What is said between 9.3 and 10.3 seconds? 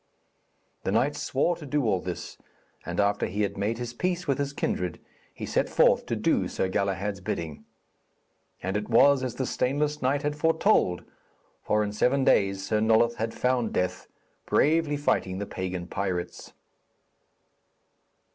the stainless knight